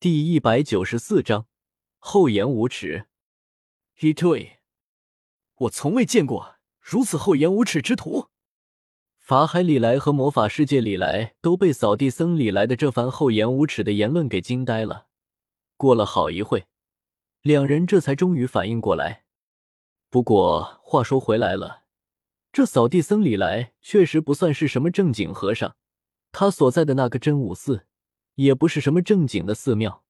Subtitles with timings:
[0.00, 1.48] 第一百九十四章
[1.98, 3.08] 厚颜无耻。
[3.98, 4.60] 一对，
[5.56, 8.28] 我从未见过如此厚颜无耻之徒。
[9.18, 15.08] 法海里来和魔法世界里来都被扫地僧里来的这番厚颜无耻的言论给惊呆了。
[15.76, 16.68] 过了好一会，
[17.42, 19.24] 两人这才终于反应过来。
[20.08, 21.82] 不过话说回来了，
[22.52, 25.74] 这扫地僧里来确实不算是什么正经和尚，
[26.30, 27.87] 他所在的那个真武寺
[28.38, 30.04] 也不是什么正经的寺庙。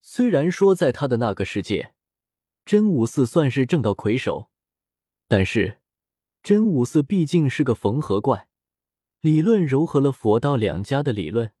[0.00, 1.94] 虽然说在他的那个世界，
[2.64, 4.50] 真武寺算是正道魁首，
[5.28, 5.78] 但是。
[6.42, 8.46] 真武寺毕竟是个缝合怪，
[9.20, 11.52] 理论糅合了佛道两家的理论，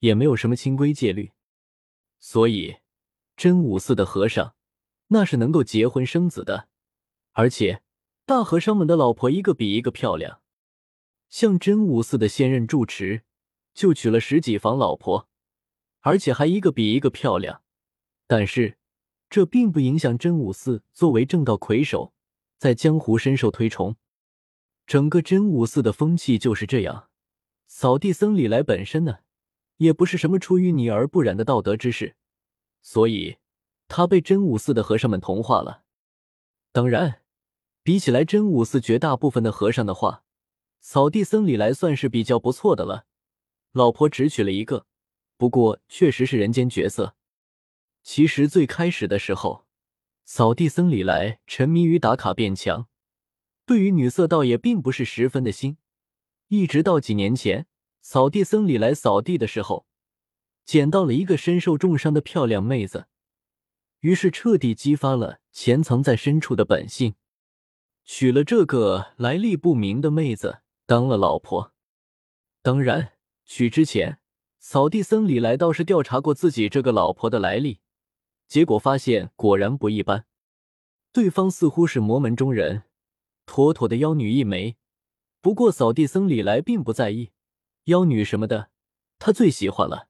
[0.00, 1.32] 也没有什么清规戒律，
[2.18, 2.76] 所以
[3.34, 4.54] 真武寺的和尚
[5.06, 6.68] 那是能够结婚生子的，
[7.32, 7.80] 而且
[8.26, 10.42] 大和尚们的老婆一个比一个漂亮，
[11.30, 13.22] 像真武寺的现任住持
[13.72, 15.30] 就娶了十几房老婆，
[16.06, 17.62] 而且还一个比一个漂亮，
[18.28, 18.78] 但是
[19.28, 22.12] 这并不影响真武寺作为正道魁首，
[22.58, 23.96] 在江湖深受推崇。
[24.86, 27.08] 整个真武寺的风气就是这样。
[27.66, 29.18] 扫地僧李来本身呢，
[29.78, 32.14] 也不是什么出淤泥而不染的道德之士，
[32.80, 33.38] 所以
[33.88, 35.82] 他被真武寺的和尚们同化了。
[36.70, 37.22] 当然，
[37.82, 40.22] 比起来真武寺绝大部分的和尚的话，
[40.78, 43.06] 扫地僧李来算是比较不错的了。
[43.72, 44.86] 老婆只娶了一个，
[45.36, 47.14] 不过确实是人间绝色。
[48.02, 49.66] 其实最开始的时候，
[50.24, 52.88] 扫地僧李来沉迷于打卡变强。
[53.64, 55.76] 对于女色倒也并不是十分的新，
[56.48, 57.66] 一直到几年前，
[58.00, 59.86] 扫地僧李来扫地的时候，
[60.64, 63.08] 捡到了一个身受重伤的漂亮妹子，
[64.00, 67.16] 于是彻底激发了潜藏在深处的本性，
[68.04, 71.74] 娶了这个来历不明的妹子当了老婆。
[72.62, 74.20] 当然，娶之前，
[74.68, 77.78] 扫地僧李来倒是调查过自己这个老婆的来历，
[78.48, 80.24] 结果发现果然不一般，
[81.12, 82.82] 对方似乎是魔门中人。
[83.46, 84.76] 妥妥的妖女一枚，
[85.40, 87.30] 不过扫地僧李来并不在意，
[87.84, 88.70] 妖女什么的，
[89.20, 90.08] 他最喜欢了，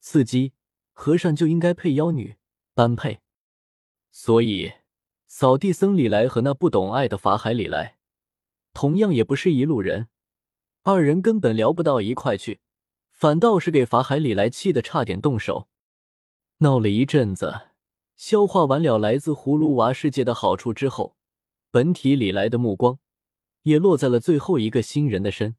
[0.00, 0.52] 刺激
[0.92, 2.34] 和尚就应该配妖女，
[2.74, 3.20] 般配。
[4.10, 4.72] 所以
[5.28, 7.98] 扫地僧李来和那不懂爱的法海李来，
[8.74, 10.08] 同样也不是一路人，
[10.82, 12.58] 二人根本聊不到一块去，
[13.22, 15.68] 反倒是给法海李来气得差点动手，
[16.58, 17.68] 闹了一阵子，
[18.16, 21.14] 消化完了来自葫芦娃世界的好处之后。
[21.70, 22.98] 本体李来的目光
[23.62, 25.54] 也落在了最后一个新人的身。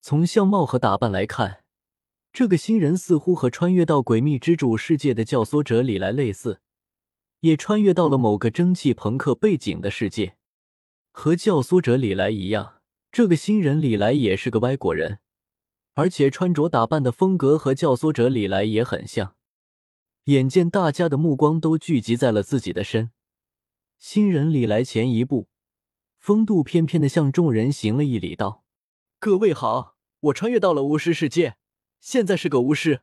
[0.00, 1.64] 从相貌和打扮来看，
[2.32, 6.60] 这个新人似乎和穿越到诡秘之主世界的教唆者李来类似，
[7.40, 10.36] 也穿越到了某个蒸汽朋克背景的世界。
[11.10, 12.74] 和教唆者李来一样，
[13.10, 15.18] 这个新人李来也是个歪果人，
[15.98, 19.34] 而且穿着打扮的风格和教唆者李来也很像。
[20.26, 23.10] 眼见大家的目光都聚集在了自己的身。
[23.98, 25.48] 新人李来前一步，
[26.20, 28.62] 风度翩翩的向众人行了一礼，道
[29.18, 31.56] ：“各位好，我穿越到了巫师世界，
[32.00, 33.00] 现在是个巫师。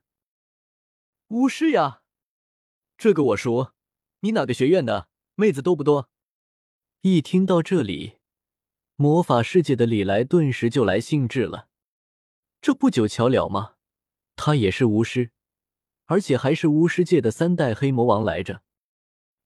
[1.28, 2.02] 巫师呀，
[2.98, 3.74] 这个我熟。
[4.22, 5.10] 你哪个学院的？
[5.36, 6.08] 妹子多不多？”
[7.04, 8.20] 一听到这里，
[8.96, 11.68] 魔法世界的李来顿时就来兴致了。
[12.66, 13.76] 这不久巧了吗？
[14.36, 15.30] 他也是巫师，
[16.06, 18.64] 而且还是巫师界的三代黑魔王来着。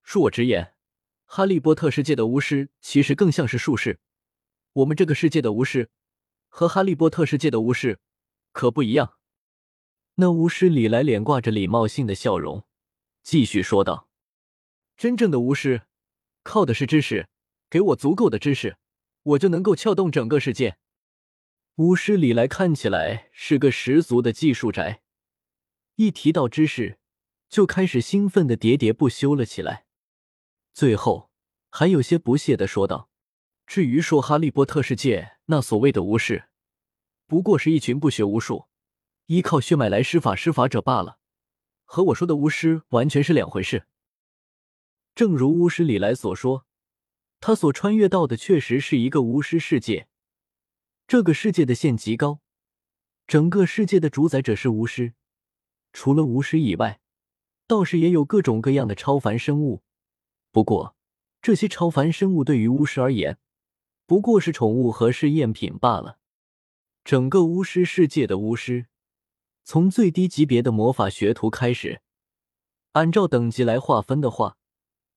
[0.05, 0.73] 恕我直言。
[1.25, 3.99] 哈利波特世界的巫师其实更像是术士，
[4.71, 5.89] 我们这个世界的巫师
[6.47, 7.99] 和哈利波特世界的巫师
[8.53, 9.17] 可不一样。
[10.15, 12.63] 那巫师李来脸挂着礼貌性的笑容，
[13.21, 14.07] 继续说道
[14.95, 15.81] ：“真正的巫师
[16.43, 17.27] 靠的是知识，
[17.69, 18.77] 给我足够的知识，
[19.23, 20.77] 我就能够撬动整个世界。”
[21.79, 25.01] 巫师李来看起来是个十足的技术宅，
[25.95, 26.99] 一提到知识，
[27.47, 29.85] 就开始兴奋的喋喋不休了起来。
[30.73, 31.31] 最后，
[31.69, 33.09] 还有些不屑的说道
[33.65, 36.49] ：“至于说哈利波特世界那所谓的巫师，
[37.25, 38.65] 不过是一群不学无术、
[39.27, 41.19] 依靠血脉来施法施法者罢了，
[41.85, 43.85] 和我说的巫师完全是两回事。”
[45.15, 46.65] 正如巫师李来所说，
[47.39, 50.09] 他所穿越到的确实是一个巫师世界，
[51.09, 52.39] 这个世界的线极高，
[53.25, 55.15] 整个世界的主宰者是巫师，
[55.91, 57.01] 除了巫师以外，
[57.65, 59.81] 倒是也有各种各样的超凡生物。
[60.51, 60.95] 不过，
[61.41, 63.39] 这些超凡生物对于巫师而言，
[64.05, 66.19] 不过是宠物和试验品罢了。
[67.03, 68.85] 整个巫师世界的巫师，
[69.63, 72.03] 从最低级别的魔法学徒开始，
[72.91, 74.59] 按照等级来划分的话，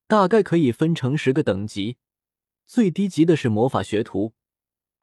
[0.06, 1.98] 大概可以分成十个等级。
[2.66, 4.32] 最低级的是魔法学徒，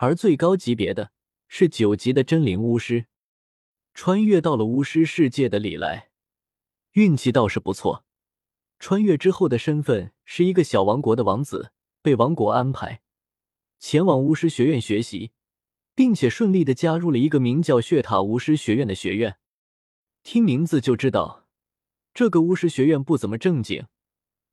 [0.01, 1.11] 而最高级别的
[1.49, 3.07] 是九级的真灵巫师。
[3.93, 6.09] 穿越到了巫师世界的李来，
[6.93, 8.05] 运气倒是不错。
[8.79, 13.01] 穿越之后的身份是一个小王国的王子，被王国安排
[13.77, 15.31] 前往巫师学院学习，
[15.93, 19.37] 并且顺利的加入了一个名叫血塔巫师学院的学院。
[20.23, 21.45] 听名字就知道，
[22.13, 23.87] 这个巫师学院不怎么正经。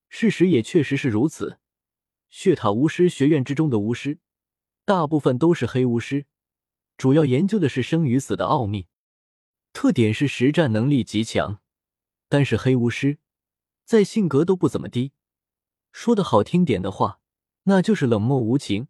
[0.08, 1.60] 事实也确实是如此。
[2.28, 4.18] 血塔巫师学院之中的巫师，
[4.86, 6.26] 大部分都是黑巫师，
[6.96, 8.86] 主要研究的是生与死的奥秘，
[9.72, 11.60] 特点是实战能力极强。
[12.28, 13.18] 但是黑巫师
[13.84, 15.10] 在性格都不怎么低，
[15.90, 17.18] 说的好听点的话，
[17.64, 18.86] 那就是冷漠无情；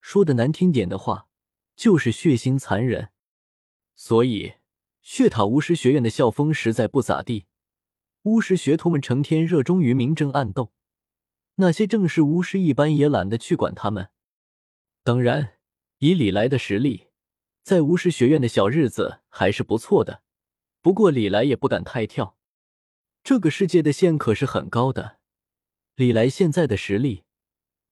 [0.00, 1.26] 说的难听点的话，
[1.74, 3.10] 就是血腥残忍。
[3.96, 4.54] 所以，
[5.00, 7.46] 血塔巫师学院的校风实在不咋地。
[8.22, 10.72] 巫师学徒们成天热衷于明争暗斗，
[11.56, 14.10] 那些正式巫师一般也懒得去管他们。
[15.04, 15.54] 当然，
[15.98, 17.08] 以李来的实力，
[17.62, 20.22] 在巫师学院的小日子还是不错的。
[20.80, 22.36] 不过李来也不敢太跳，
[23.22, 25.18] 这个世界的线可是很高的。
[25.96, 27.24] 李来现在的实力，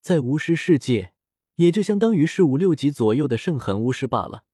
[0.01, 1.13] 在巫师世界
[1.57, 4.45] 也就相当于是五六级左右的圣痕巫师罢了。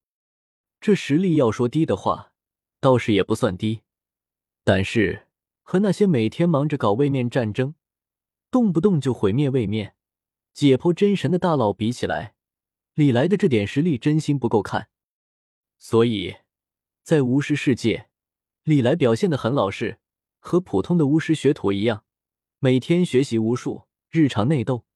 [0.81, 2.33] 这实力要说低的话，
[2.81, 3.83] 倒是也不算低，
[4.65, 5.25] 但是。
[5.69, 7.75] 和那些每天忙着搞位面战争，
[8.53, 9.97] 动不动就毁灭位面、
[10.55, 12.36] 解剖真神的大佬比起来，
[12.97, 14.89] 李来的这点实力真心不够看。
[15.79, 16.37] 所以，
[17.03, 18.09] 在巫师世界，
[18.63, 19.99] 李来表现的很老实，
[20.39, 22.05] 和普通的巫师学徒一样，
[22.59, 24.87] 每天学习巫术，日常内斗，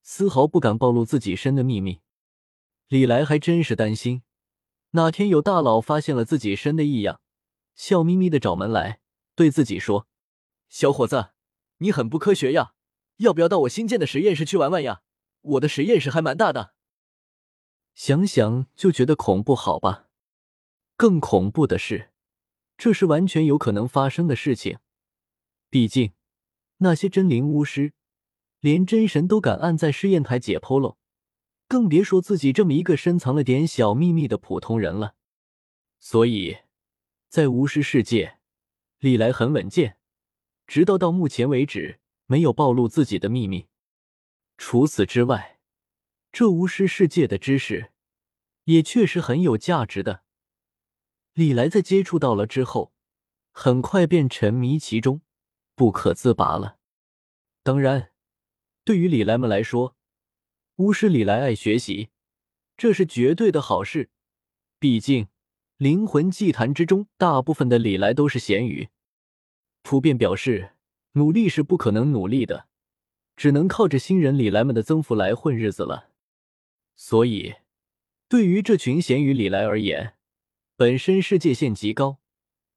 [0.00, 2.00] 丝毫不敢暴露自己身的秘密。
[2.88, 4.22] 李来还真是担心，
[4.92, 7.20] 哪天有大佬发现了自己身的异样，
[7.74, 9.00] 笑眯眯的找门来，
[9.34, 10.08] 对自己说。
[10.70, 11.32] 小伙子，
[11.76, 12.72] 你很不科学呀！
[13.18, 15.02] 要不要到我新建的实验室去玩玩呀？
[15.42, 16.72] 我的实验室还蛮大的。
[17.94, 20.08] 想想就觉得恐怖，好吧？
[20.96, 22.10] 更恐怖的是，
[22.76, 24.78] 这是完全有可能发生的事情。
[25.68, 26.12] 毕竟，
[26.78, 27.92] 那些真灵巫师
[28.60, 30.96] 连真神都敢按在试验台解剖喽，
[31.66, 35.14] 更别说自己这么一个深藏了点小秘密的普通人了。
[35.98, 36.58] 所以，
[37.28, 38.38] 在巫师世界，
[38.98, 39.96] 历来很稳健。
[40.66, 43.66] 直到到目前为止，没有暴露自己的秘密。
[44.56, 45.51] 除此之外，
[46.32, 47.92] 这巫师世界的知识
[48.64, 50.22] 也确实很有价值的。
[51.34, 52.94] 李来在接触到了之后，
[53.52, 55.20] 很快便沉迷其中，
[55.74, 56.78] 不可自拔了。
[57.62, 58.12] 当然，
[58.82, 59.94] 对于李来们来说，
[60.76, 62.08] 巫师李来爱学习，
[62.78, 64.08] 这是绝对的好事。
[64.78, 65.28] 毕竟，
[65.76, 68.88] 灵魂祭坛之中，大部分的李来都是咸鱼。
[69.82, 70.72] 普遍表示，
[71.12, 72.68] 努力是不可能努力的，
[73.36, 76.08] 只能靠着新人李来们的增幅来混日子了。
[76.94, 77.54] 所以，
[78.28, 80.14] 对于这群咸鱼李来而言，
[80.76, 82.18] 本身世界线极高，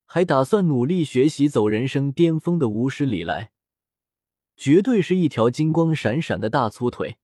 [0.05, 3.51] 还打算努力学习走人生巅峰的巫师李来，
[4.55, 7.17] 绝对是一条金光闪闪的大粗腿。